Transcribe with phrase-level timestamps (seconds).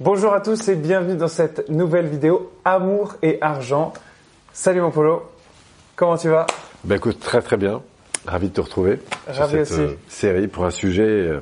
[0.00, 3.92] Bonjour à tous et bienvenue dans cette nouvelle vidéo Amour et argent.
[4.52, 5.22] Salut mon Polo,
[5.96, 6.46] comment tu vas?
[6.84, 7.80] Ben écoute, très très bien.
[8.26, 9.80] Ravi de te retrouver Ravi sur cette aussi.
[9.80, 11.40] euh, série pour un sujet euh,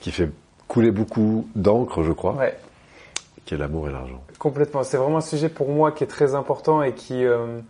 [0.00, 0.28] qui fait
[0.66, 2.56] couler beaucoup d'encre, je crois, Ouais,
[3.46, 4.20] qui est l'amour et l'argent.
[4.38, 4.82] complètement.
[4.82, 7.60] C'est vraiment un sujet pour moi qui est très important et qui euh,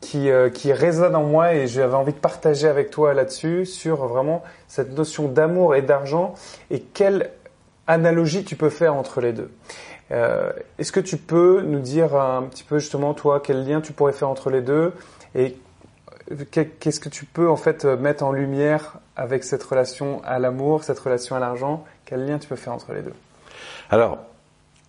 [0.00, 4.06] qui, euh, qui résonne en moi et j'avais envie de partager avec toi là-dessus sur
[4.06, 6.34] vraiment cette notion d'amour et d'argent
[6.70, 7.30] et quelle
[7.88, 9.50] analogie tu peux faire entre les deux.
[10.12, 13.92] Euh, Est-ce que tu peux nous dire un petit peu justement toi quel lien tu
[13.92, 14.92] pourrais faire entre les deux
[15.34, 15.56] et
[16.52, 20.84] que- qu'est-ce que tu peux en fait mettre en lumière avec cette relation à l'amour,
[20.84, 21.84] cette relation à l'argent?
[22.04, 23.14] Quel lien tu peux faire entre les deux?
[23.90, 24.18] Alors,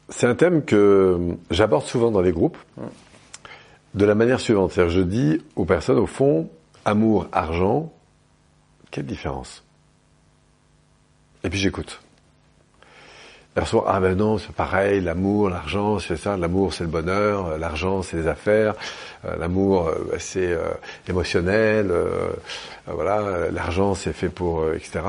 [0.10, 1.18] c'est un thème que
[1.52, 2.58] j'aborde souvent dans les groupes
[3.96, 4.72] de la manière suivante.
[4.72, 6.50] C'est-à-dire, je dis aux personnes, au fond,
[6.86, 7.92] amour, argent,
[8.92, 9.64] quelle différence?
[11.44, 12.02] Et puis j'écoute.
[13.66, 17.58] Sont, ah ben non, c'est pareil, l'amour, l'argent, c'est ça, l'amour c'est le bonheur, euh,
[17.58, 18.74] l'argent c'est les affaires,
[19.26, 20.56] euh, l'amour euh, c'est
[21.10, 21.92] émotionnel,
[22.88, 25.02] voilà, l'argent c'est fait pour, etc.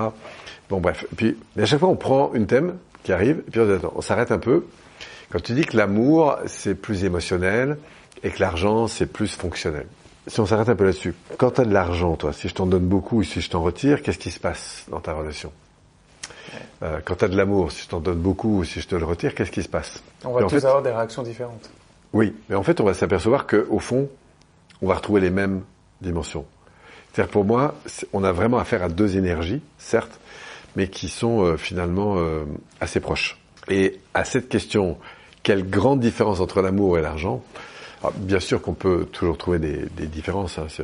[0.68, 3.60] Bon bref, et puis à chaque fois on prend une thème qui arrive, et puis
[3.94, 4.64] on s'arrête un peu.
[5.30, 7.78] Quand tu dis que l'amour c'est plus émotionnel
[8.24, 9.86] et que l'argent c'est plus fonctionnel.
[10.26, 12.66] Si on s'arrête un peu là-dessus, quand tu as de l'argent, toi, si je t'en
[12.66, 15.52] donne beaucoup ou si je t'en retire, qu'est-ce qui se passe dans ta relation?
[16.82, 18.94] Euh, quand tu as de l'amour, si je t'en donne beaucoup ou si je te
[18.96, 21.70] le retire, qu'est-ce qui se passe On va tous fait- avoir des réactions différentes.
[22.12, 24.08] Oui, mais en fait, on va s'apercevoir que au fond,
[24.82, 25.62] on va retrouver les mêmes
[26.00, 26.44] dimensions.
[27.12, 27.74] C'est-à-dire pour moi,
[28.12, 30.18] on a vraiment affaire à deux énergies, certes,
[30.76, 32.44] mais qui sont euh, finalement euh,
[32.80, 33.38] assez proches.
[33.68, 34.96] Et à cette question,
[35.42, 37.42] quelle grande différence entre l'amour et l'argent
[38.02, 40.82] Alors, Bien sûr qu'on peut toujours trouver des, des différences, hein, je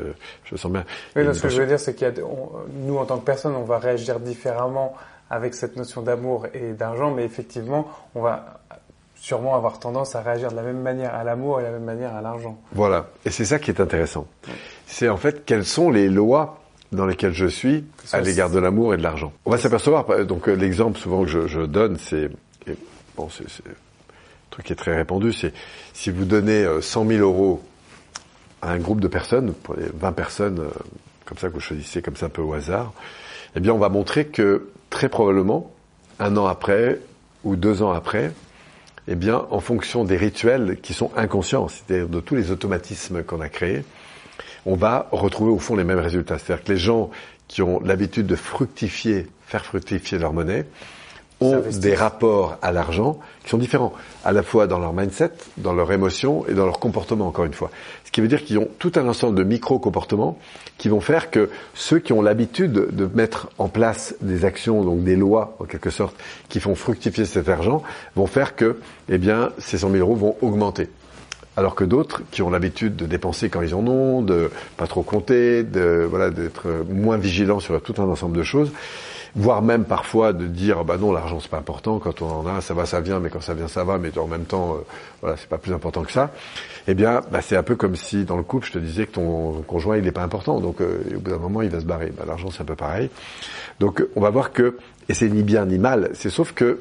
[0.53, 0.84] le sens bien.
[1.17, 2.51] Oui, non, ce que je veux dire, c'est qu'il y a, de- on-
[2.84, 4.95] nous, en tant que personne, on va réagir différemment
[5.30, 8.60] avec cette notion d'amour et d'argent, mais effectivement, on va
[9.16, 11.84] sûrement avoir tendance à réagir de la même manière à l'amour et de la même
[11.84, 12.58] manière à l'argent.
[12.72, 14.27] Voilà, et c'est ça qui est intéressant.
[14.86, 16.61] C'est en fait quelles sont les lois
[16.92, 19.33] dans lesquelles je suis à l'égard de l'amour et de l'argent.
[19.45, 22.30] On va s'apercevoir, euh, donc euh, l'exemple souvent que je, je donne, c'est
[23.17, 25.52] bon, c'est un truc qui est très répandu, c'est
[25.92, 27.62] si vous donnez euh, 100 000 euros
[28.62, 30.68] à un groupe de personnes, pour les 20 personnes euh,
[31.24, 32.92] comme ça que vous choisissez comme ça un peu au hasard,
[33.56, 35.70] eh bien on va montrer que très probablement
[36.20, 37.01] un an après
[37.45, 38.33] ou deux ans après,
[39.08, 43.42] eh bien, en fonction des rituels qui sont inconscients, c'est-à-dire de tous les automatismes qu'on
[43.42, 43.84] a créés,
[44.64, 46.39] on va retrouver au fond les mêmes résultats.
[46.39, 47.11] C'est-à-dire que les gens
[47.46, 50.64] qui ont l'habitude de fructifier, faire fructifier leur monnaie,
[51.41, 53.92] ont des rapports à l'argent qui sont différents,
[54.24, 57.52] à la fois dans leur mindset, dans leur émotion et dans leur comportement, encore une
[57.52, 57.70] fois.
[58.05, 60.39] Ce qui veut dire qu'ils ont tout un ensemble de micro-comportements
[60.79, 65.05] qui vont faire que ceux qui ont l'habitude de mettre en place des actions, donc
[65.05, 66.17] des lois, en quelque sorte,
[66.48, 67.83] qui font fructifier cet argent,
[68.14, 70.89] vont faire que, eh bien, ces 100 000 euros vont augmenter.
[71.58, 75.02] Alors que d'autres qui ont l'habitude de dépenser quand ils en ont, de pas trop
[75.02, 78.73] compter, de voilà d'être moins vigilants sur tout un ensemble de choses,
[79.36, 82.61] voire même parfois de dire bah non l'argent c'est pas important quand on en a
[82.63, 84.79] ça va ça vient mais quand ça vient ça va mais en même temps euh,
[85.20, 86.30] voilà c'est pas plus important que ça.
[86.89, 89.13] Eh bien bah, c'est un peu comme si dans le couple je te disais que
[89.13, 91.85] ton conjoint il n'est pas important donc euh, au bout d'un moment il va se
[91.85, 92.13] barrer.
[92.17, 93.11] Bah, l'argent c'est un peu pareil.
[93.79, 96.80] Donc on va voir que et c'est ni bien ni mal c'est sauf que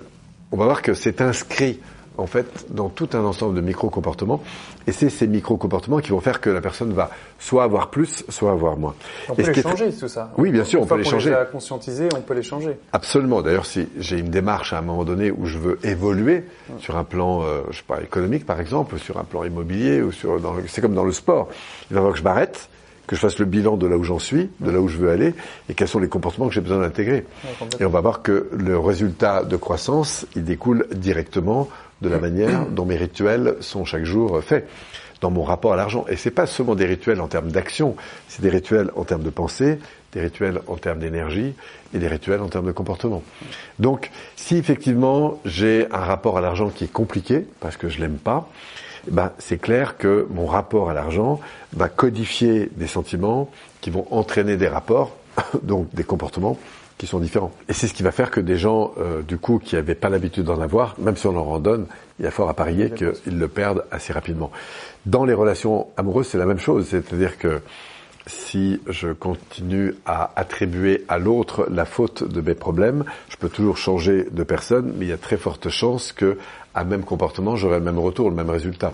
[0.52, 1.80] on va voir que c'est inscrit
[2.18, 4.42] en fait dans tout un ensemble de micro-comportements
[4.88, 7.10] et c'est ces micro-comportements qui vont faire que la personne va
[7.40, 8.96] soit avoir plus, soit avoir moins.
[9.30, 10.32] On Et peut les qui est- changer, tout ça.
[10.38, 11.30] Oui, bien sûr, Une on fois peut les changer.
[11.32, 12.78] les a conscientisés, on peut les changer.
[12.94, 13.42] Absolument.
[13.42, 16.44] D'ailleurs, si j'ai une démarche à un moment donné où je veux évoluer
[16.80, 20.02] sur un plan, euh, je sais pas, économique par exemple, ou sur un plan immobilier,
[20.02, 21.50] ou sur, dans c'est comme dans le sport.
[21.90, 22.70] Il va falloir que je m'arrête,
[23.08, 25.12] que je fasse le bilan de là où j'en suis, de là où je veux
[25.12, 25.36] aller,
[25.70, 27.24] et quels sont les comportements que j'ai besoin d'intégrer.
[27.80, 31.70] Et on va voir que le résultat de croissance, il découle directement
[32.02, 34.68] de la manière dont mes rituels sont chaque jour faits
[35.22, 36.06] dans mon rapport à l'argent.
[36.10, 37.96] Et c'est pas seulement des rituels en termes d'action,
[38.28, 39.80] c'est des rituels en termes de pensée,
[40.12, 41.54] des rituels en termes d'énergie
[41.94, 43.24] et des rituels en termes de comportement.
[43.80, 48.18] Donc, si effectivement j'ai un rapport à l'argent qui est compliqué parce que je l'aime
[48.18, 48.50] pas,
[49.08, 51.40] eh ben, c'est clair que mon rapport à l'argent
[51.74, 53.50] va codifier des sentiments
[53.82, 55.16] qui vont entraîner des rapports,
[55.64, 56.58] donc des comportements
[56.98, 57.52] qui sont différents.
[57.68, 60.10] Et c'est ce qui va faire que des gens, euh, du coup, qui n'avaient pas
[60.10, 61.88] l'habitude d'en avoir, même si on leur en donne,
[62.20, 64.52] il y a fort à parier qu'ils le perdent assez rapidement.
[65.06, 66.88] Dans les relations amoureuses, c'est la même chose.
[66.90, 67.62] C'est-à-dire que
[68.28, 73.78] si je continue à attribuer à l'autre la faute de mes problèmes, je peux toujours
[73.78, 76.38] changer de personne, mais il y a très forte chance que,
[76.74, 78.94] à même comportement, j'aurai le même retour, le même résultat.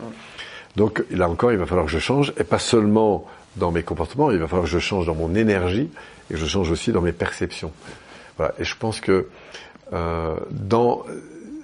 [0.75, 3.25] Donc là encore, il va falloir que je change, et pas seulement
[3.56, 5.89] dans mes comportements, il va falloir que je change dans mon énergie,
[6.31, 7.71] et je change aussi dans mes perceptions.
[8.38, 8.53] Voilà.
[8.59, 9.27] Et je pense que
[9.94, 11.03] euh, dans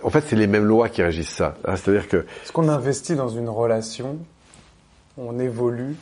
[0.03, 1.55] en fait, c'est les mêmes lois qui régissent ça.
[1.65, 1.75] Hein.
[1.75, 2.17] C'est-à-dire que.
[2.17, 4.17] Est-ce qu'on investit dans une relation?
[5.17, 5.95] On évolue?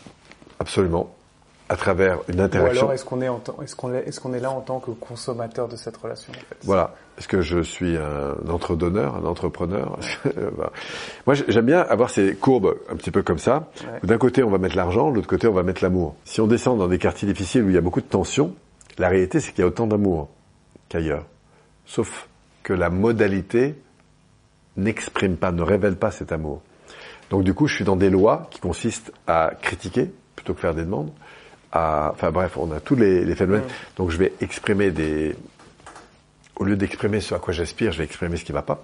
[0.60, 1.15] Absolument.
[1.68, 2.82] À travers une interaction.
[2.82, 4.92] Ou alors est-ce qu'on est, est, qu'on est, est, qu'on est là en tant que
[4.92, 6.58] consommateur de cette relation en fait?
[6.64, 6.94] Voilà.
[7.18, 9.98] Est-ce que je suis un entre-donneur, un entrepreneur?
[10.58, 10.72] Bah.
[11.26, 13.70] Moi, j'aime bien avoir ces courbes un petit peu comme ça.
[14.04, 16.16] D'un côté, on va mettre l'argent, de l'autre côté, on va mettre l'amour.
[16.24, 18.54] Si on descend dans des quartiers difficiles où il y a beaucoup de tensions,
[18.98, 20.30] la réalité, c'est qu'il y a autant d'amour
[20.90, 21.26] qu'ailleurs.
[21.86, 22.28] Sauf
[22.64, 23.76] que la modalité
[24.78, 26.62] n'exprime pas, ne révèle pas cet amour.
[27.30, 30.76] Donc du coup, je suis dans des lois qui consistent à critiquer plutôt que faire
[30.76, 31.12] des demandes.
[31.72, 33.64] À, enfin bref, on a tous les, les phénomènes.
[33.98, 35.36] Donc je vais exprimer des...
[36.58, 38.82] Au lieu d'exprimer ce à quoi j'aspire, je vais exprimer ce qui ne va pas.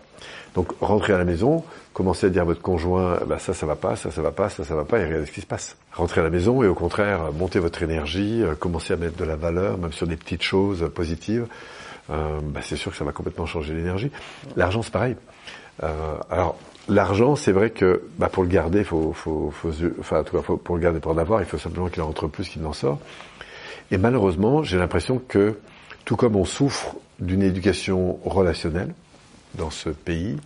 [0.55, 1.63] Donc rentrer à la maison,
[1.93, 4.49] commencer à dire à votre conjoint, bah, ça, ça va pas, ça, ça va pas,
[4.49, 5.77] ça, ça va pas, et regardez ce qui se passe.
[5.93, 9.23] Rentrer à la maison et au contraire, monter votre énergie, euh, commencer à mettre de
[9.23, 11.47] la valeur, même sur des petites choses positives.
[12.11, 14.11] Euh, bah, c'est sûr que ça va complètement changer l'énergie.
[14.55, 15.15] L'argent, c'est pareil.
[15.83, 16.57] Euh, alors,
[16.89, 20.75] l'argent, c'est vrai que bah, pour le garder, faut, faut, faut, enfin, tout cas, pour
[20.75, 22.99] le garder, pour en avoir, il faut simplement qu'il en rentre plus qu'il n'en sort.
[23.91, 25.59] Et malheureusement, j'ai l'impression que,
[26.05, 28.93] tout comme on souffre d'une éducation relationnelle
[29.55, 30.37] dans ce pays,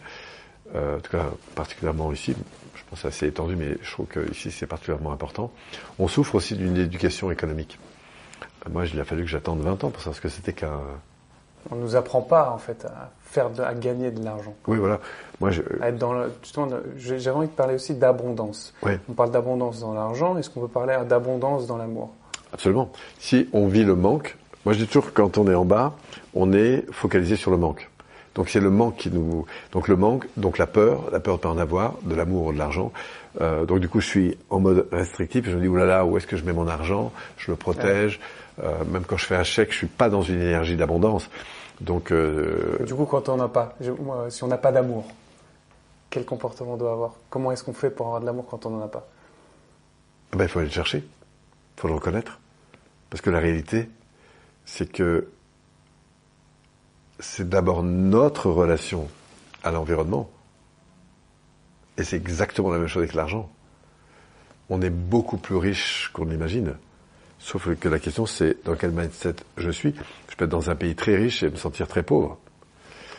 [0.75, 2.35] euh, en tout cas particulièrement ici,
[2.75, 5.51] je pense que assez étendu, mais je trouve que ici c'est particulièrement important,
[5.99, 7.77] on souffre aussi d'une éducation économique.
[8.69, 10.81] Moi, il a fallu que j'attende 20 ans pour savoir ce que c'était qu'un
[11.71, 14.53] on nous apprend pas en fait à faire à gagner de l'argent.
[14.67, 14.99] Oui, voilà.
[15.41, 15.61] Moi, je...
[15.81, 16.67] être dans justement,
[16.97, 18.73] j'avais envie de parler aussi d'abondance.
[19.09, 20.37] On parle d'abondance dans l'argent.
[20.37, 22.11] Est-ce qu'on peut parler d'abondance dans l'amour?
[22.53, 22.89] Absolument.
[23.19, 25.93] Si on vit le manque, moi je dis toujours que quand on est en bas,
[26.33, 27.89] on est focalisé sur le manque.
[28.35, 31.41] Donc c'est le manque qui nous, donc le manque, donc la peur, la peur de
[31.41, 32.91] pas en avoir, de l'amour, de l'argent.
[33.41, 35.49] Euh, donc du coup je suis en mode restrictif.
[35.49, 37.11] Je me dis oulala, où est-ce que je mets mon argent?
[37.37, 38.19] Je le protège.
[38.63, 41.29] Euh, même quand je fais un chèque, je suis pas dans une énergie d'abondance.
[41.81, 42.77] Donc, euh...
[42.85, 43.75] du coup, quand on n'a pas,
[44.29, 45.05] si on n'a pas d'amour,
[46.09, 47.15] quel comportement on doit avoir?
[47.29, 49.05] Comment est-ce qu'on fait pour avoir de l'amour quand on n'en a pas?
[50.31, 52.39] Ben, il faut aller le chercher, il faut le reconnaître,
[53.09, 53.89] parce que la réalité,
[54.63, 55.27] c'est que
[57.19, 59.07] c'est d'abord notre relation
[59.63, 60.29] à l'environnement,
[61.97, 63.49] et c'est exactement la même chose avec l'argent.
[64.69, 66.75] On est beaucoup plus riche qu'on l'imagine.
[67.39, 69.93] Sauf que la question, c'est dans quel mindset je suis.
[70.29, 72.37] Je peux être dans un pays très riche et me sentir très pauvre.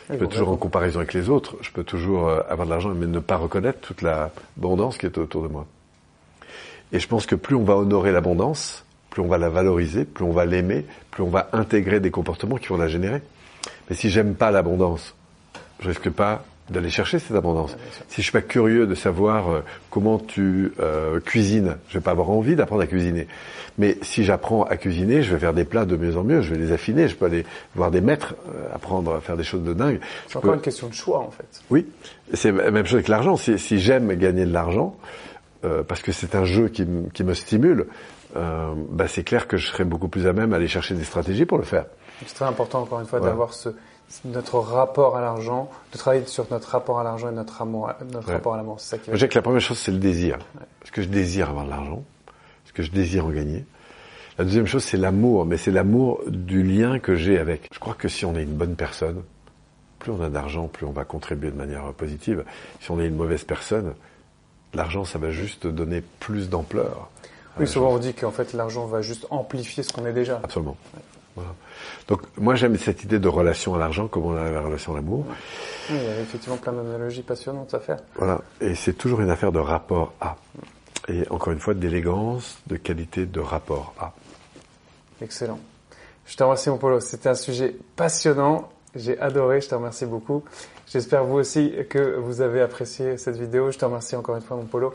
[0.09, 1.55] Je peux toujours en comparaison avec les autres.
[1.61, 5.17] Je peux toujours euh, avoir de l'argent mais ne pas reconnaître toute l'abondance qui est
[5.17, 5.65] autour de moi.
[6.91, 10.23] Et je pense que plus on va honorer l'abondance, plus on va la valoriser, plus
[10.23, 13.21] on va l'aimer, plus on va intégrer des comportements qui vont la générer.
[13.89, 15.15] Mais si j'aime pas l'abondance,
[15.79, 17.77] je risque pas d'aller chercher cette abondance.
[18.09, 22.11] Si je suis pas curieux de savoir euh, comment tu euh, cuisines, je vais pas
[22.11, 23.27] avoir envie d'apprendre à cuisiner.
[23.77, 26.53] Mais si j'apprends à cuisiner, je vais faire des plats de mieux en mieux, je
[26.53, 29.63] vais les affiner, je peux aller voir des maîtres, euh, apprendre à faire des choses
[29.63, 29.99] de dingue.
[30.27, 31.47] C'est encore une question de choix en fait.
[31.69, 31.85] Oui,
[32.33, 33.37] c'est la même chose avec l'argent.
[33.37, 34.95] Si, si j'aime gagner de l'argent,
[35.87, 37.87] parce que c'est un jeu qui, qui me stimule,
[38.37, 41.03] euh, bah c'est clair que je serai beaucoup plus à même à aller chercher des
[41.03, 41.85] stratégies pour le faire.
[42.25, 43.69] C'est très important encore une fois d'avoir ce
[44.25, 48.31] notre rapport à l'argent, de travailler sur notre rapport à l'argent et notre amour, notre
[48.31, 48.79] rapport à l'amour.
[48.79, 49.11] C'est ça qui.
[49.13, 50.37] Je que la première chose c'est le désir.
[50.83, 52.03] Est-ce que je désire avoir de l'argent
[52.65, 53.65] Est-ce que je désire en gagner
[54.37, 57.67] La deuxième chose c'est l'amour, mais c'est l'amour du lien que j'ai avec.
[57.73, 59.23] Je crois que si on est une bonne personne,
[59.99, 62.45] plus on a d'argent, plus on va contribuer de manière positive.
[62.79, 63.93] Si on est une mauvaise personne,
[64.73, 67.09] l'argent ça va juste donner plus d'ampleur.
[67.59, 70.39] Oui, souvent on dit qu'en fait l'argent va juste amplifier ce qu'on est déjà.
[70.43, 70.77] Absolument.
[71.35, 71.51] Voilà.
[72.07, 74.95] Donc moi j'aime cette idée de relation à l'argent comme on a la relation à
[74.95, 75.25] l'amour.
[75.89, 77.97] il y a effectivement plein d'analogies passionnantes à faire.
[78.15, 80.35] Voilà, et c'est toujours une affaire de rapport à.
[81.09, 84.13] Et encore une fois, d'élégance, de qualité de rapport à.
[85.21, 85.59] Excellent.
[86.25, 90.43] Je te remercie mon Polo, c'était un sujet passionnant, j'ai adoré, je te remercie beaucoup.
[90.87, 93.71] J'espère vous aussi que vous avez apprécié cette vidéo.
[93.71, 94.93] Je te remercie encore une fois mon Polo.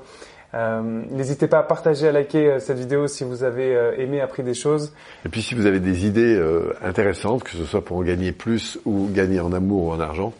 [0.55, 4.21] Euh, N'hésitez pas à partager, à liker euh, cette vidéo si vous avez euh, aimé,
[4.21, 4.93] appris des choses.
[5.25, 8.33] Et puis si vous avez des idées euh, intéressantes, que ce soit pour en gagner
[8.33, 10.33] plus ou gagner en amour ou en argent,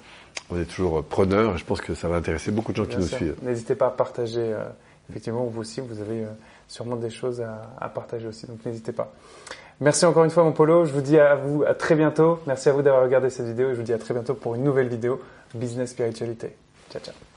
[0.51, 1.57] on est toujours preneur.
[1.57, 3.37] Je pense que ça va intéresser beaucoup de gens qui nous suivent.
[3.43, 4.55] N'hésitez pas à partager.
[5.09, 6.25] effectivement, vous aussi, vous avez
[6.69, 8.47] sûrement des choses à, à partager aussi.
[8.47, 9.13] Donc n'hésitez pas.
[9.81, 10.85] Merci encore une fois mon Polo.
[10.85, 12.39] Je vous dis à vous à très bientôt.
[12.47, 14.55] Merci à vous d'avoir regardé cette vidéo et je vous dis à très bientôt pour
[14.55, 15.21] une nouvelle vidéo
[15.55, 16.55] Business Spiritualité.
[16.91, 17.32] Ciao ciao.